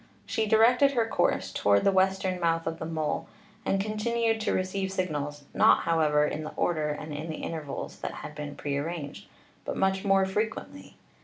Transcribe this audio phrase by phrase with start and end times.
[0.25, 3.27] She directed her course toward the western mouth of the mole,
[3.63, 7.99] and continued to receive sig nals, not, however, in the order and in the intervals
[7.99, 9.27] that had been prearranged,
[9.63, 10.95] but much more frequently.